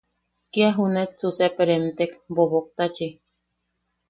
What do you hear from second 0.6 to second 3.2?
junaetsu sep remtek Boboktachi.